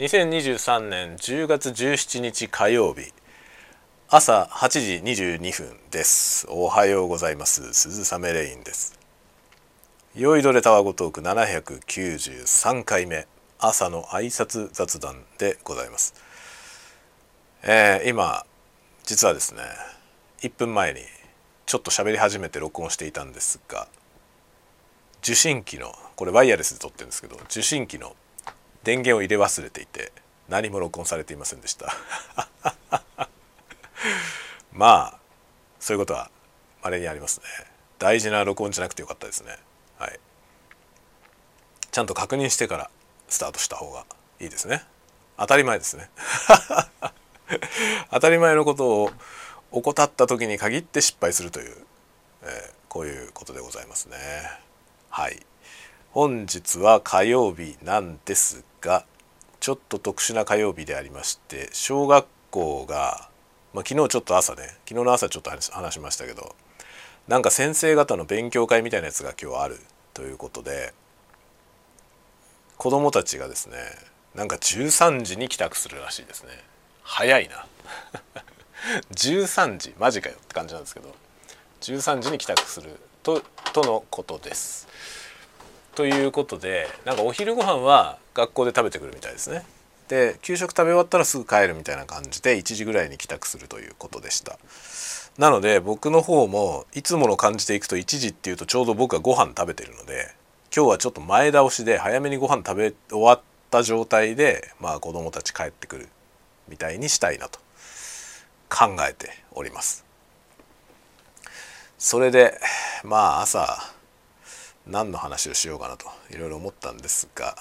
[0.00, 3.12] 2023年10月17日火曜日
[4.08, 6.48] 朝8時22分です。
[6.50, 7.72] おはようございます。
[7.72, 8.98] 鈴雨レインです。
[10.16, 13.28] 酔いどれタワゴトーク793回目
[13.60, 16.14] 朝の挨拶雑談でございます、
[17.62, 18.44] えー、今
[19.04, 19.62] 実はですね
[20.40, 21.00] 1分前に
[21.66, 23.86] ちょっと喋り始めて録音していたんですが
[25.22, 28.16] 受信機のこれワイヤレスで撮ってるんですけど受信機の
[28.84, 30.12] 電源を入れ忘れていて
[30.48, 31.92] 何も録音されていませんでした。
[34.72, 35.18] まあ
[35.80, 36.30] そういうことは
[36.82, 37.46] 稀にありますね。
[37.98, 39.58] 大事な録音じゃなくてよかったですね。
[39.98, 40.20] はい。
[41.90, 42.90] ちゃんと確認してから
[43.28, 44.04] スタートした方が
[44.40, 44.84] いいですね。
[45.38, 46.10] 当たり前ですね。
[48.10, 49.10] 当たり前のことを
[49.70, 51.86] 怠った時に限って失敗するという、
[52.42, 54.16] えー、こういうことでございますね。
[55.08, 55.44] はい。
[56.14, 59.04] 本日は火曜日なんですが
[59.58, 63.28] ちょっと特殊な火曜日でありまして小学校が、
[63.72, 66.54] まあ、昨日ちょっと朝ね昨日の朝ちょっと話しましたけど
[67.26, 69.80] なんか先生方の勉強会みたいなやつが今日ある
[70.12, 70.94] ということで
[72.76, 73.78] 子供たちがですね
[74.36, 76.50] なんか13時に帰宅するらしいですね。
[77.02, 77.66] 早いな。
[79.10, 81.12] 13時マジかよって感じなんですけど
[81.80, 84.86] 13時に帰宅するととのことです。
[85.94, 89.64] ということでなんかお昼ご飯は学校で食べてくるみたいですね。
[90.08, 94.58] で給食食べ終わったらすぐ帰るみたいな感じで1時ぐらいに帰宅するということでした。
[95.38, 100.34] なので僕の方もいつもの感じでいくと1時っていうとちょうど僕はご飯食べてるので
[100.74, 106.08] 今日はちょっと前倒しで早めにご飯食べ終わった状態でまあ子供たち帰ってくる
[106.68, 107.58] みたいにしたいなと
[108.68, 110.04] 考えております。
[111.98, 112.60] それで
[113.02, 113.93] まあ朝
[114.86, 117.56] 何の話をしようかなといろいろ思ったんですが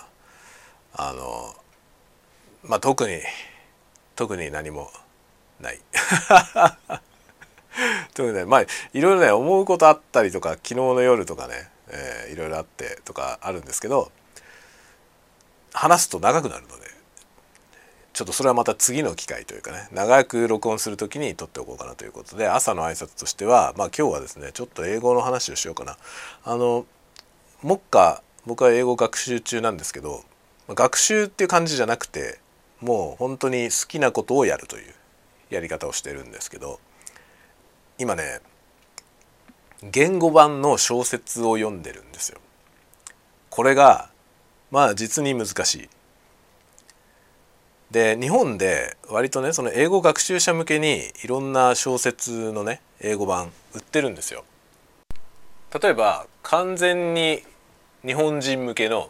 [0.93, 1.55] あの
[2.63, 3.21] まあ特に
[4.15, 4.91] 特に何も
[5.59, 5.79] ない
[8.13, 14.11] 特にねまあいろいろね思うことあったりとか昨日の夜とかね、えー、いろいろあってとかあるんですけど
[15.73, 16.93] 話すと長くなるので
[18.13, 25.97] ちょっとそれはまた次の機会というかね長く録音する時に撮っておこうかなということで朝の挨拶としてはまあ今日はですねちょっと英語の話をしようかな。
[26.43, 26.85] あの
[27.63, 30.23] 目下僕は英語学習中なんですけど
[30.67, 32.39] 学習っていう感じじゃなくて
[32.81, 34.93] もう本当に好きなことをやるという
[35.49, 36.79] やり方をしてるんですけど
[37.97, 38.41] 今ね
[39.81, 42.39] 言語版の小説を読んでるんですよ。
[43.49, 44.09] これが
[44.71, 45.89] まあ実に難しい。
[47.91, 54.45] で日本で割とねその英語学習者向けにいろんな小説のね英語版売ってるんですよ。
[55.81, 57.43] 例えば完全に
[58.05, 59.09] 日本人向けの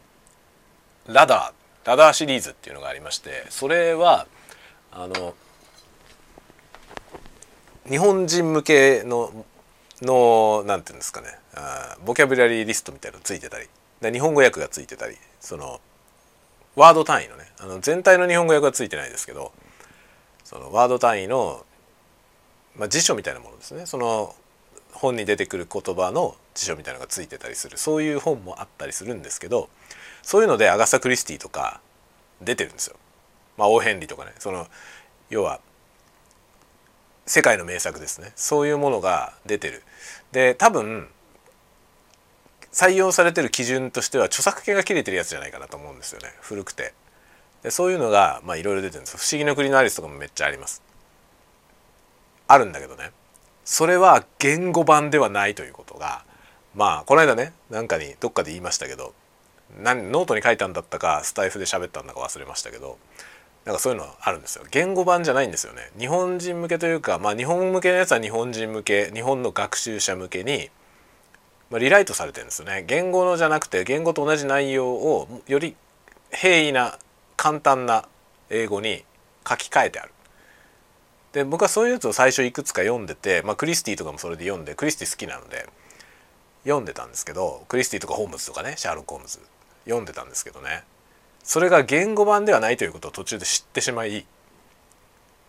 [1.08, 4.28] ラダーラダーシリーズっていうのがありましてそれは
[4.92, 5.34] あの
[7.90, 9.46] 日本人向けの
[10.02, 11.28] のなんていうんですかね
[12.06, 13.68] ボキャブラリーリストみたいのついてたり
[14.12, 15.82] 日本語訳がついてたりその
[16.76, 19.52] ワード単位のねあの全体の日本語訳はついてないですけど
[20.44, 21.66] そのワード単位の、
[22.76, 23.86] まあ、辞書みたいなものですね。
[23.86, 24.36] その
[24.92, 29.70] 本に出てくる言葉の辞書みたいのがついてたりするそういう本もあったりするんですけど
[30.22, 31.82] そういうのでアガサ・クリスティとか
[32.42, 32.96] 出てるんですよ。
[33.58, 34.68] まあ、オーヘンリーとかねその
[35.30, 35.60] 要は
[37.26, 39.84] 世界の名作ですねそういうものが出てる。
[40.32, 41.08] で多分
[42.72, 46.94] 採用されてる基準としては著作権が切れてるやつじゃないかなと思うんですよね古くて。
[47.62, 50.82] でそういうのがいろいろ出てるんです不思議の国のアリスとかもめっちゃあります。
[52.48, 53.12] あるんだけどね
[53.64, 56.26] それは原語版ではないということが
[56.76, 59.14] まあこの間ねなんかにどっかで言いましたけど
[59.82, 62.98] 何ノートに書いたんだったかスタエフで喋ったんだか忘れましたけど
[63.66, 64.66] なんかそういうのあるんですよ。
[64.72, 65.90] 言語版じゃないんですよね。
[65.98, 70.70] 日本人向けというかまあ日本向けのやつは日本人向け日本の学習者向けに、
[71.70, 72.84] まあ、リライトされてるんですよね。
[72.86, 75.78] 言語のじゃなくて言語と同じ内容をより
[76.30, 76.98] 平易な
[77.38, 78.06] 簡単な
[78.50, 79.06] 英語に
[79.48, 80.12] 書き換えてある。
[81.32, 85.68] で僕はそういうやつを最初いくつか読んでて、まあ、クリスティとかもそれで読んでクリスティ好きなので
[86.64, 89.40] 読んでたんですけどクリスティとかホームズとかねシャーロック・ホームズ
[89.86, 90.84] 読んでたんですけどね。
[91.44, 94.26] それが言語版ではないということを途中で知ってしまい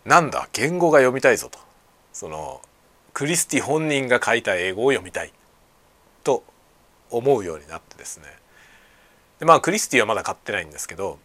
[0.05, 1.59] なんだ言語が読みたいぞと。
[2.13, 2.61] その
[3.13, 5.33] クリスティ本人が書いた英語を読みたい。
[6.25, 6.43] と
[7.11, 8.25] 思うようになってですね。
[9.39, 11.19] でまあクリスティはまだ買ってないんですけど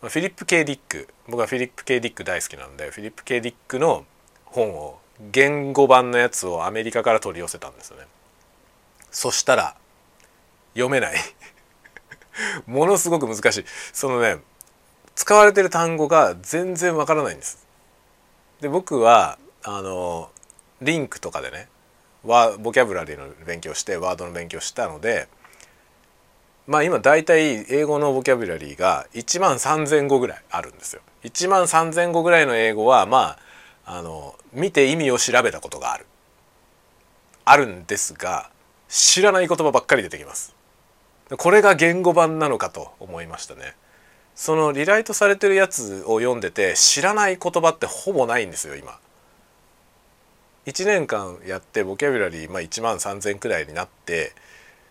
[0.00, 4.06] フィリップ・ケイ・ディック僕はフィリップ・ケイ・ディック大好きなんでフィリップ・ケイ・ディックの
[4.46, 4.98] 本を
[5.30, 8.06] 言語版のやつをアメリカから取り寄せたんですよね。
[9.10, 9.76] そしたら
[10.74, 11.16] 読めない。
[12.66, 13.64] ものすごく難しい。
[13.92, 14.38] そのね
[15.14, 17.66] 使われてる単語が全然わからないんです。
[18.60, 20.30] で僕はあの
[20.80, 21.68] リンクとかでね
[22.24, 25.28] ワボキャブラリーの勉強してワードの勉強したので
[26.66, 31.02] まあ今大体英語のボキャブラリーが1万3,000語ぐらいあるんですよ。
[31.24, 33.38] 1万3,000語ぐらいの英語はま
[33.84, 36.06] ああの見て意味を調べたことがある。
[37.44, 38.50] あるんですが
[38.90, 40.54] 知らない言葉ばっかり出てきます。
[41.38, 43.76] これが言語版なのかと思いましたね。
[44.34, 48.98] そのリライトされてるやつを読んでて知らない言葉ってほぼないんですよ今。
[50.66, 54.32] 1年間やってボキャブラリー、まあ、1万3,000くらいになって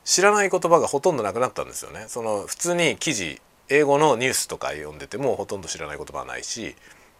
[0.05, 2.05] 知らない言葉がほとんどなくなったんですよね。
[2.07, 6.75] その普通に記事英語のニュースとか読んでてもほとんど知らない言葉はないし、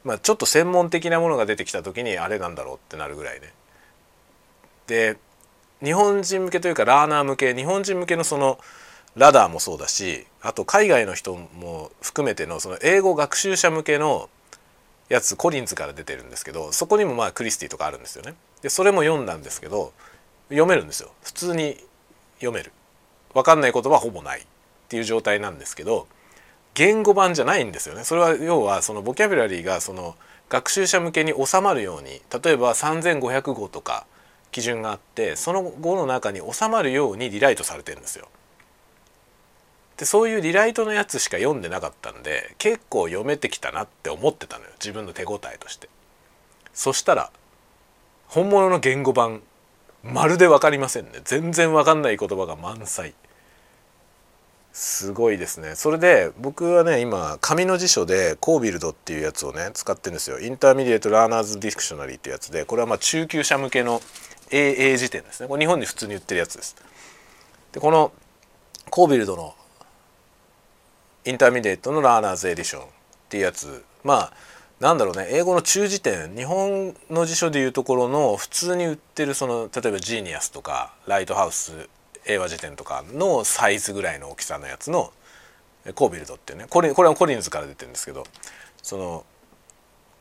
[0.05, 3.53] まあ、ちょっと専門的なものが出てきた時にあれなんだろうってなるぐらいね。
[4.87, 5.17] で
[5.83, 8.59] 日本人向けというかラーナー向け日本人向けのその
[9.15, 14.29] ラダーもそうだしあと海外の人も含めてのその英語学習者向けの
[15.09, 18.35] やつコリンズから出てるんですけどそこにもまあクリスティとかあるんですよね。
[18.61, 19.91] でそれも読んだんですけど
[20.49, 21.11] 読めるんですよ。
[21.23, 21.77] 普通に
[22.35, 22.71] 読める。
[23.33, 24.45] 分かんない言葉はほぼないっ
[24.87, 26.07] ていう状態なんですけど
[26.73, 28.03] 言語版じゃないんですよね。
[28.03, 30.15] それは要はそのボキャブラリーがその
[30.49, 34.05] 学習者向けに収まるように例えば3500語とか
[34.51, 38.27] 基準があってその語の中に収まるようにリライトされてるんですよ。
[39.97, 44.71] でそういうリライトのやつしか読んでなかったんで結構読めてきたなって思ってたのよ。
[44.79, 45.89] 自分の手応えとして。
[46.73, 47.31] そしたら
[48.27, 49.41] 本物の原語版
[50.03, 51.19] まるで分かりませんね。
[51.25, 53.13] 全然分かんない言葉が満載。
[54.71, 55.75] すごいですね。
[55.75, 60.39] それで僕はね今紙の辞書でコービルドっていうやつをね使ってるんですよ。
[60.39, 64.01] Intermediate Learner's Dictionary っていうやつでこれはまあ中級者向けの
[64.51, 65.47] AA 辞典ですね。
[65.47, 66.75] これ日本に普通に売ってるやつです。
[67.71, 68.11] でこの
[68.89, 69.53] コービルドの
[71.25, 72.85] Intermediate の Learner's Edition っ
[73.29, 73.83] ていうやつ。
[74.03, 74.33] まあ
[74.79, 75.27] なんだろうね。
[75.29, 76.35] 英語の中辞典。
[76.35, 81.89] 日本の辞書でいうところの普通に売ってるその例えばジーニアスとかライトハウス
[82.25, 85.11] 英和辞典とかのサイズぐらいの大きさのやつの
[85.95, 86.65] コービルドっていうね。
[86.69, 88.23] これこれはコリンズから出てるんですけど
[88.81, 89.25] その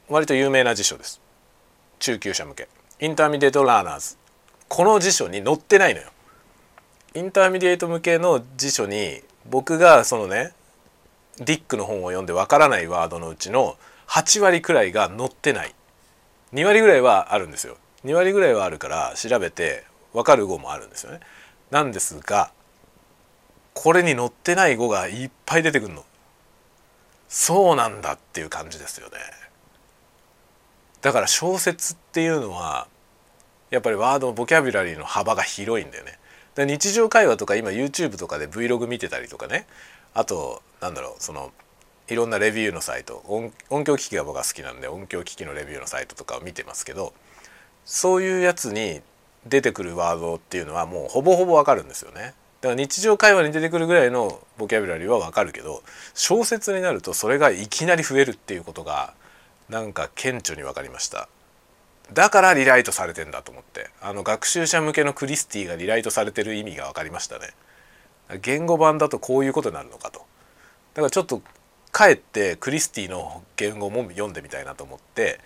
[0.09, 1.21] 割と有名な辞書です。
[2.01, 2.69] 中級者向け。
[3.01, 4.17] Intermediate Learner's。
[4.67, 6.09] この辞書に載ってないのよ。
[7.15, 10.53] Intermediate 向けの辞書に僕がそのね
[11.39, 13.77] ディックの本を読んでわからないワードのうちの
[14.09, 15.77] 8割くらいが載ってない。
[16.53, 17.77] 2割ぐらいはあるんですよ。
[18.05, 21.21] 2割ぐらいはあるから調べて分かる語もあるんですよね。
[21.71, 22.51] なんですが
[23.75, 26.05] これに載ってない語がいっぱい出てくるの。
[27.29, 29.19] そうなんだっていう感じですよね。
[31.03, 32.89] だから小説っていうのは
[33.71, 36.19] やっぱりワードボキャブラリーの幅が広いんだよね。
[36.57, 39.67] 日常会話とか今 YouTube とかで Vlog 見てたりとかね。
[40.15, 41.53] あとなんだろうその
[42.09, 43.23] いろんなレビューのサイト。
[43.69, 47.13] 音響機器が僕は好きなんで音響機器のレビューのサイトとかを見てますけど
[47.85, 49.01] そういうやつに
[49.47, 52.35] 出てくるワードっていうのはもうほぼほぼわかるんですよね。
[52.61, 55.83] だから日常会話に出てくるぐらいのボキャブラリーはわかるけど
[56.15, 59.15] 小説になるとそれがいきなり増えるっていうことが
[59.69, 61.29] なんか顕著に分かりました。
[62.13, 63.91] だからリライトされてんだと思って。
[64.01, 67.51] あの学習者向けのクリスティがリライトされてる意味が分かりましたね。
[68.41, 70.21] 言語版だとこういうことになるのかと。
[70.95, 71.43] だからちょっと
[71.93, 75.41] かえってクリスティの言語も読んでみたいなと思って。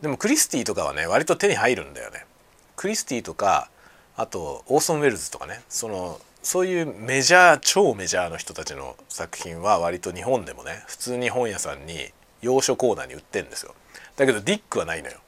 [0.00, 2.26] でもクリスティとかはね割と手に入るんだよね。
[2.74, 3.70] クリスティとか
[4.16, 5.62] あとオーソン・ウェルズとかね。
[5.68, 13.74] そのそういうメジャー超メジャーの人たちの作品は割と日本でもね普通に本屋さんに洋書コーナーに売ってんですよ。
[14.16, 15.18] だけどディックはないのよ。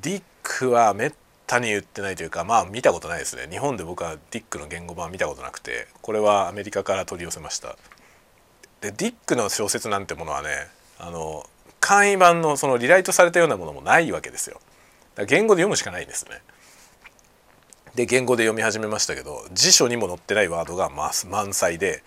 [0.00, 1.12] ディックはめっ
[1.46, 3.48] たに売ってないというかまあ見たことないですね。
[3.50, 7.76] 日本で僕はディックの言語版見たことなくてこれはアメリカから取り寄せました。
[8.80, 10.48] でディックの小説なんてものはね
[10.98, 11.44] あの
[11.80, 14.60] 簡易版のそのリライトされたようなものもないわけですよ。
[15.14, 16.42] だ言語で読むしかないんですね。
[17.94, 22.02] で言語で読み始めましたけど辞書にも載ってないワードが満載で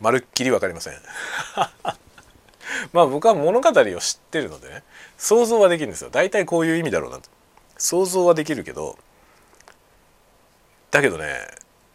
[0.00, 0.94] まるっきり分かりません。
[2.92, 4.82] まあ僕は物語を知ってるのでね
[5.16, 6.10] 想像はできるんですよ。
[6.10, 7.28] 大体こういう意味だろうなと。
[7.76, 8.98] 想像はできるけど
[10.90, 11.26] だけどね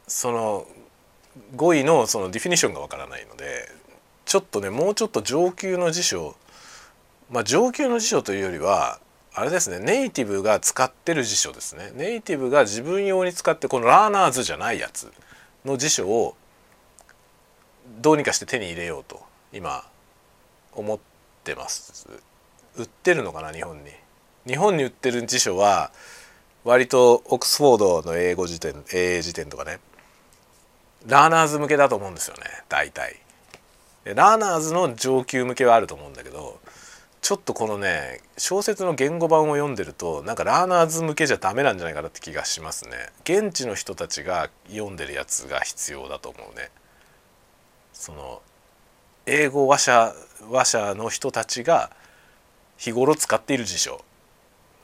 [0.08, 0.67] その
[1.55, 3.69] 語彙のそのディフィニッションがわからないので
[4.25, 6.36] ちょっとねもうちょっと上級の辞書
[7.31, 9.00] まあ上級の辞書というよりは
[9.34, 11.91] あれですねネイティブが使ってる辞書ですね。
[11.96, 15.12] ネイティブが自分用に使ってこのラーナーズじゃないやつ
[15.63, 16.36] の辞書を
[18.01, 19.22] どうにかして手に入れようと
[19.53, 19.86] 今
[20.79, 21.00] 思っ
[21.43, 22.07] てます。
[22.77, 23.91] 売ってるのかな日本に。
[24.48, 25.91] 日本に売ってる辞書は
[26.63, 29.79] 割とオックスフォードの英語辞典英英辞典とかね。
[31.07, 33.19] Learner's 向けだと思うんですよね大体。
[34.05, 36.59] Learner's の上級向けはあると思うんだけど
[37.21, 42.91] ちょっとこのね小説の原語版を読んでるとなんか Learner's 向けじゃダメなんじゃないかなって気がしますね。
[43.24, 46.69] 現地の人たちが読んでるやつが必要だと思うね。
[47.93, 48.41] その
[49.25, 50.13] 英語話者
[50.49, 51.91] 話者の人たちが
[52.77, 54.03] 日頃使っている辞書。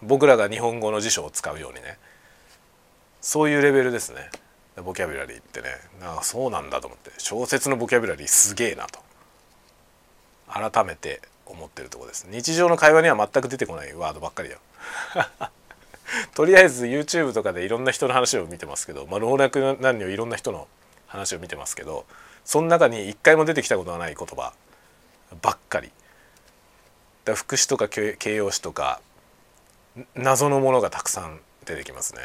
[0.02, 1.98] 僕らが日本語の辞書を使うようにね。
[3.22, 4.30] そういうレベルですね。
[4.84, 5.70] ボキャブラリーってね。
[6.00, 7.12] なんかそうなんだと思って。
[7.18, 9.00] 小説のボキャブラリーすげえなと。
[10.48, 12.28] 改めて思ってるとこです。
[12.30, 14.62] 日常の会話には全く出てこないワードばっかりだよ。
[16.36, 20.68] とりあえず YouTube とかでいろんな人の話を見てますけど、まあ、老若男女いろんな人の
[21.08, 22.06] 話を見てますけど
[22.44, 24.54] その中に一回も出てきたことがない言葉
[25.42, 25.92] ばっかり
[27.26, 29.02] だ副詞とか形容詞とか
[30.14, 32.22] 謎のものがたくさん出てきますね。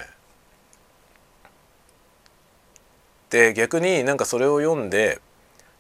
[3.31, 5.21] で逆になんかそれを読んで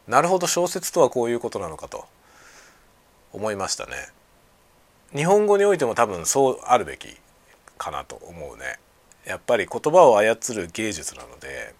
[0.06, 2.06] なるほど小説とはこういうことなのかと
[3.32, 3.92] 思いましたね。
[5.14, 7.16] 日本語においても多分そうあるべき
[7.76, 8.78] かなと思うね。
[9.24, 11.74] やっぱり言葉を操る芸術なので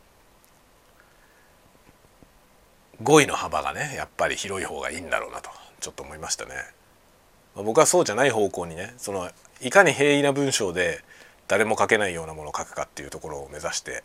[3.03, 6.53] 語彙の幅がねやっぱり広い方がいいんだろうなとちょっと思いましたね。
[7.57, 9.31] ま僕はそうじゃない方向にねその
[9.61, 11.03] いかに平易な文章で
[11.49, 14.05] 誰も書けないようなものを書くかっていうところを目指して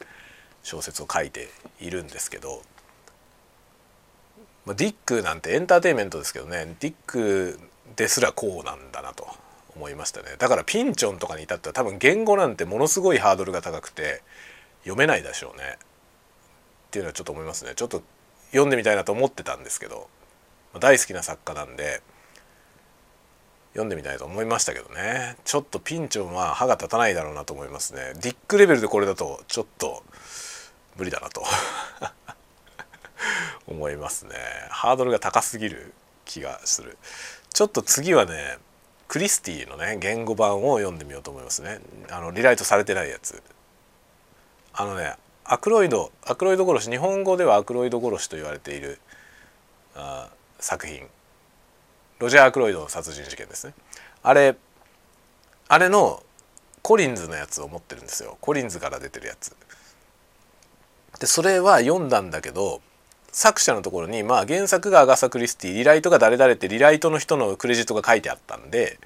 [0.64, 1.50] 小説を書いて
[1.80, 2.62] いるんですけど、
[4.66, 7.60] まあ、ディックなんてエンターテインメントですけどねディック
[7.96, 9.28] ですらこうなんだなと
[9.76, 10.36] 思いましたね。
[10.40, 14.24] だからピンチョンとかに至っては多分言語なんてものすごいハードルが高くて
[14.84, 15.78] 読めないでしょうね。
[15.78, 17.74] っていうのはちょっと思いますね。
[17.76, 18.02] ちょっと
[18.56, 20.08] 読んでみたいなと思ってたんですけど
[20.80, 22.02] 大好きな作家なんで
[23.74, 25.36] 読んでみたいと思いましたけどね。
[25.44, 28.14] ちょっとピンチョンは歯が立たないだろうなと思いますね。
[28.22, 30.02] ディックレベルでこれだとちょっと
[30.96, 31.44] 無理だなと
[33.68, 34.36] 思いますね。
[34.70, 35.94] ハードルが高すぎる
[36.24, 36.98] 気がする。
[37.52, 38.60] ちょっと次はね
[39.10, 41.82] クリスティのね言語版を読んでみようと思いますね。
[42.10, 43.44] あのリライトされてないやつ。
[44.72, 49.00] あのねアクロイドアクロイド殺し日本語ではアクロイド殺しと言われている
[49.96, 51.08] あ作品。
[52.20, 53.74] ロジャー・アクロイドの殺人事件ですね。
[54.24, 54.56] あれ
[55.68, 56.24] あれの
[56.82, 58.38] コリンズのやつを持ってるんですよ。
[58.42, 59.56] コリンズから出てるやつ。
[61.20, 62.82] でそれは読んだんだけど
[63.32, 69.00] 作者のところにまあ原作がアガサ・クリスティリライトが誰々ってリライトの人のクレジットが書いてあったんで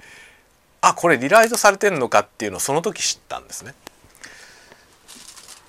[0.80, 3.74] あこれリライトされてんのかっていうのをその時知ったんですね。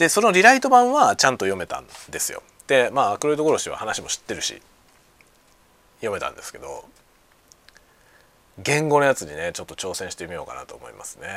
[0.01, 2.41] でそのリライト版はちゃんと読めたんですよ。
[2.65, 4.59] でまあアクロイド殺しは話も知ってるし
[5.97, 6.85] 読めたんですけど
[8.57, 11.27] 言語のやつにねちょっと挑戦してみようかなと思いますね。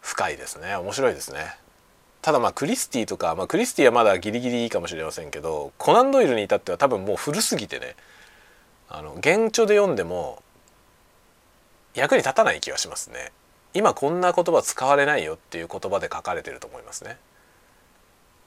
[0.00, 0.74] 深いですね。
[0.76, 1.58] 面白いですね。
[2.22, 7.96] ただまあクリスティとか、まあ、クリスティはまだギリギリいいかもしれませんけどコナンドイルに至っては多分もう古すぎてね
[8.88, 10.42] あの原著で読んでも
[11.92, 13.30] 役に立たない気がしますね。
[13.76, 17.18] 今こんな言葉使われないよっていう言葉で書かれてると思いますね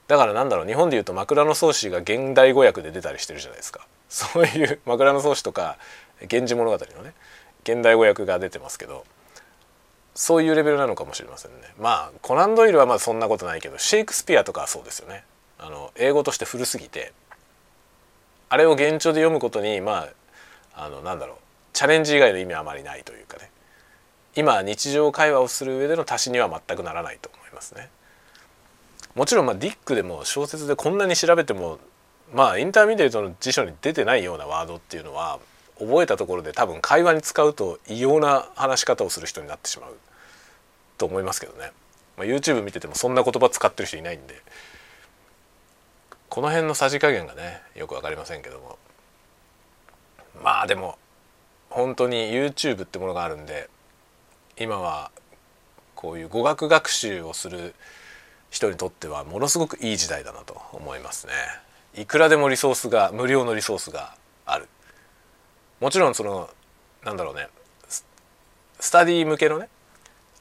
[0.08, 5.78] だからなんだろう日本でいうと枕草子が現代語訳で出たりしてるじゃないですかそういう 枕草子とか
[6.22, 7.14] 「源氏物語」のね
[7.62, 9.04] 現代語訳が出てますけど
[10.16, 11.72] そういうレベルなのかもしれませんね。
[11.78, 15.24] まあコナン・ドイルはまあそんなことないけどシェイクスピアとかはそうですよね。
[15.58, 17.12] あの英語として古すぎて
[18.48, 20.08] あれを原著で読むことにま
[20.74, 21.36] ああのなんだろう
[21.72, 23.50] チャレンジ以外の意味はあまりないというかね
[24.36, 27.90] 今日常会話をする上での足しには全くならないと思いますね。
[29.14, 31.78] もちろんまあディックでも小説でこんなに調べても
[32.32, 35.40] まあ Intermediate の辞書に出てないようなワードっていうのは
[35.78, 39.96] 覚えたところで多分会話に使うと異様な話し方をする人になってしまう
[40.96, 41.72] と思いますけどね、
[42.16, 44.40] まあ、YouTube 見ててもそんな言葉使ってる人いないんで。
[46.30, 48.78] この辺のさじ加減がねよく分かりませんけども。
[50.42, 50.96] まあでも
[51.68, 53.68] 本当に YouTube ってものがあるんで
[54.60, 55.10] 今は
[55.94, 57.74] こういう語学学習をする
[58.50, 61.32] 人にとってはものすごくいい時代だなと思いますね。
[61.96, 64.14] いくらでもリソースが無料のリソースが
[64.44, 64.68] ある。
[65.80, 66.50] もちろんその
[67.04, 67.48] なんだろうね。
[68.80, 69.68] スタディ向けのね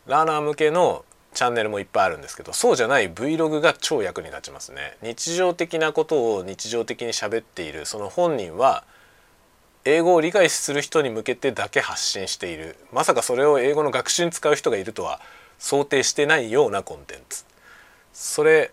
[0.06, 4.98] ラーナー向けのチャンネルもいっぱいあるんですけどそうじゃない Vlog が超役に立ちますね。
[5.02, 8.84] 日常的なことを日常的に喋っているその本人は
[9.90, 12.76] 英語を理解する人に向けてだけ発信している。
[12.94, 15.20] まさかそれを英語の学習に使う人がいるとは
[15.58, 17.44] 想定してないようなコンテンツ。
[18.14, 18.72] それ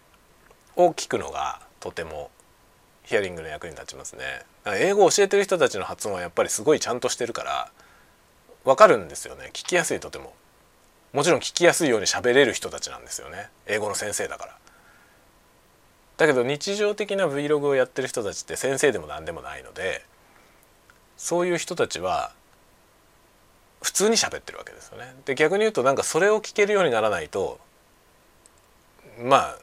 [0.76, 2.30] を聞くのがとても
[3.04, 4.42] ヒアリングの役に立ちますね。
[4.66, 7.70] 英語を教えてる人たちの発音はやっぱりすごいちゃんとしてるから
[8.64, 9.50] 分かるんですよね。
[9.54, 10.34] 聞きやすいとても。
[11.14, 13.48] もちろん聞きやすいように喋れる人たちなんですよね。
[13.66, 14.58] 英語の先生だから。
[16.18, 20.04] だけど日常的な Vlog をやってる人たちって先生でも何でもないので
[21.16, 22.32] そういう人たちは
[23.82, 25.14] 普通に喋ってるわけですよね。
[25.24, 27.58] で逆に言うとなんかそれを聞けるようにならないと
[29.22, 29.58] まあ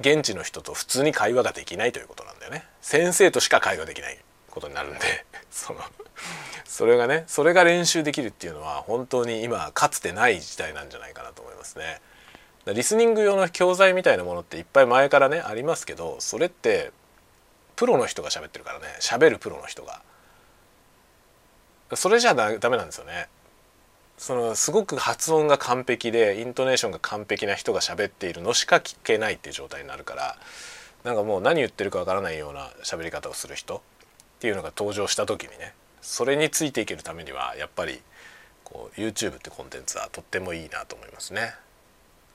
[0.00, 2.64] 現地の人と普通に会話ができないということなんだよね。
[2.80, 4.18] 先生としか会話できない
[4.50, 5.00] ことになるんで
[5.50, 5.80] その
[6.64, 12.00] それがねそれが練習できるっていうのは本当に今かつてない時代なんじゃないかなと思いますね。
[12.66, 16.92] リスニング用の教材みたいなものっていっぱい前からねありますけどそれって
[17.76, 20.00] プロの人が喋ってるからね喋るプロの人が
[21.94, 23.28] それじゃダメなんですよね
[24.16, 30.36] そのすごく発音が完璧でイントネーションが完璧な人が喋っているのしか聞けないっていう状態になるから
[31.02, 33.80] なんかもう何言ってるかわからないような喋り方をする人っ
[34.40, 38.00] ていうのが登場した時にねそれについていけるためにはやっぱり
[38.62, 41.54] こう YouTube ってコンテンツはとってもいいなと思いますね。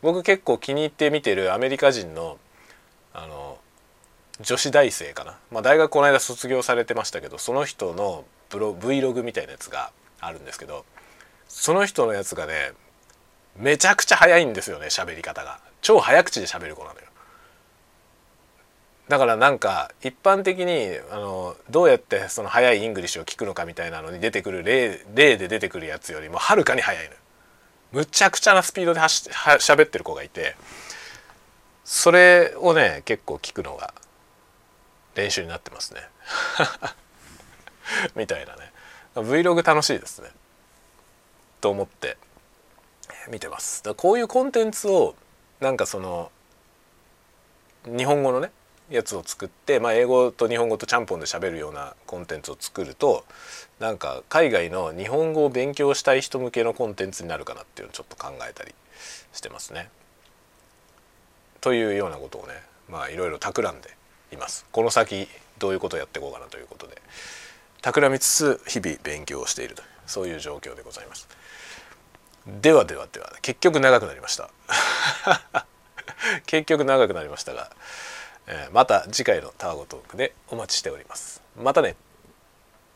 [0.02, 2.38] 僕結構気に入って見てるアメリカ人の
[3.14, 3.58] あの
[4.40, 10.86] 女子大生かな、まあ、大学この間卒業されてましたけどその人のブロ Vlog みたいなやつがあるんですけど
[11.48, 12.72] その人のやつがね
[13.58, 15.60] めちゃくちゃ早いんですよね喋り方が。
[15.82, 17.06] 超早口で喋る子なのよ。
[19.08, 27.18] だからなんか一般的にあのどうやってその早い English を聞くのかみたいなのに出てくる例例で出てくるやつよりもはるかに早いのよ。
[27.92, 30.56] むちゃくちゃなスピードではしは喋ってる子がいて
[31.84, 33.96] それをね結構聞くのが
[35.16, 36.02] 練習になってますね。
[38.16, 38.72] みたいなね
[39.16, 40.30] Vlog 楽しいですね
[41.62, 42.18] と思って
[43.30, 45.16] 見てますだこういうコンテンツを
[45.60, 46.32] なんかその
[47.86, 48.52] 日本語のね
[48.90, 53.24] やつを作って、まあ、英語と日本語とちゃんぽんで喋るようなコンテンツを作ると
[53.80, 58.74] なんか海外の日本語を勉強したい人向けのコンテンツになるかなっていうのをちょっと考えたり
[59.32, 59.90] してますね。
[61.62, 62.54] というようなことをね
[62.90, 63.96] まあいろいろ企んで
[64.32, 64.66] います。
[64.72, 65.28] この先
[65.60, 67.00] どういうことをやっていこうかなということで
[67.82, 71.28] 企みつつ日々勉強をしているというそういう状況でございます。
[72.62, 74.50] ではではでは結局長くなりました
[76.46, 77.70] 結局長くなりましたが、
[78.48, 81.96] えー、また次回のタワゴトークでお待ちしておりますまたね